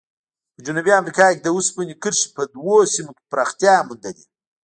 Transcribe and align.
په 0.53 0.59
جنوبي 0.65 0.91
امریکا 1.01 1.25
کې 1.33 1.41
د 1.43 1.47
اوسپنې 1.55 1.95
کرښې 2.03 2.27
په 2.35 2.41
دوو 2.55 2.75
سیمو 2.93 3.11
کې 3.17 3.23
پراختیا 3.31 3.73
موندلې. 3.87 4.25